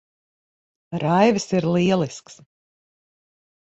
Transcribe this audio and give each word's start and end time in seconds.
Raivis 1.05 1.47
ir 1.59 1.71
lielisks. 1.77 2.43